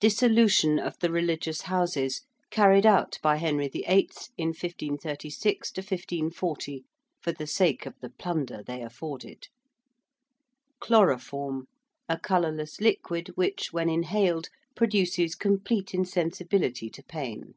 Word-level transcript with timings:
~Dissolution 0.00 0.80
of 0.80 0.98
the 0.98 1.12
religious 1.12 1.60
houses~, 1.60 2.22
carried 2.50 2.84
out 2.84 3.20
by 3.22 3.36
Henry 3.36 3.68
VIII. 3.68 4.10
in 4.36 4.48
1536 4.48 5.70
1540 5.76 6.84
for 7.20 7.30
the 7.30 7.46
sake 7.46 7.86
of 7.86 7.94
the 8.00 8.10
plunder 8.10 8.64
they 8.66 8.82
afforded. 8.82 9.46
~Chloroform~: 10.80 11.66
a 12.08 12.18
colourless 12.18 12.80
liquid 12.80 13.28
which 13.36 13.72
when 13.72 13.88
inhaled 13.88 14.48
produces 14.74 15.36
complete 15.36 15.94
insensibility 15.94 16.90
to 16.90 17.04
pain. 17.04 17.54